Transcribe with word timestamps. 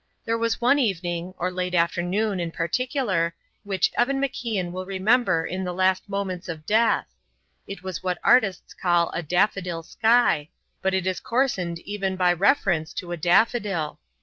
There 0.25 0.35
was 0.35 0.59
one 0.59 0.79
evening, 0.79 1.35
or 1.37 1.51
late 1.51 1.75
afternoon, 1.75 2.39
in 2.39 2.49
particular, 2.49 3.35
which 3.63 3.91
Evan 3.95 4.19
MacIan 4.19 4.71
will 4.71 4.83
remember 4.87 5.45
in 5.45 5.63
the 5.63 5.75
last 5.75 6.09
moments 6.09 6.49
of 6.49 6.65
death. 6.65 7.05
It 7.67 7.83
was 7.83 8.01
what 8.01 8.17
artists 8.23 8.73
call 8.73 9.11
a 9.11 9.21
daffodil 9.21 9.83
sky, 9.83 10.49
but 10.81 10.95
it 10.95 11.05
is 11.05 11.19
coarsened 11.19 11.77
even 11.81 12.15
by 12.15 12.33
reference 12.33 12.93
to 12.93 13.11
a 13.11 13.15
daffodil. 13.17 13.99